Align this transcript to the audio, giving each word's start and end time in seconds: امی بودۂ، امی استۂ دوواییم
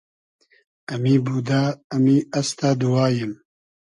امی 0.93 1.15
بودۂ، 1.25 1.61
امی 1.95 2.17
استۂ 2.39 2.69
دوواییم 2.79 3.31